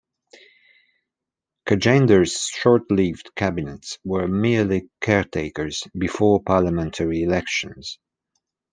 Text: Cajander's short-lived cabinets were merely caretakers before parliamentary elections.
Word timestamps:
Cajander's 1.67 2.47
short-lived 2.47 3.35
cabinets 3.35 3.99
were 4.03 4.27
merely 4.27 4.89
caretakers 4.99 5.83
before 5.95 6.41
parliamentary 6.41 7.21
elections. 7.21 7.99